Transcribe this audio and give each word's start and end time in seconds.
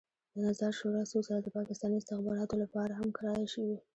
د 0.33 0.35
نظار 0.45 0.73
شورا 0.79 1.01
څو 1.11 1.17
ځله 1.27 1.39
د 1.43 1.47
پاکستاني 1.57 1.95
استخباراتو 1.99 2.55
لپاره 2.63 2.93
هم 2.99 3.09
کرایه 3.17 3.47
شوې. 3.53 3.77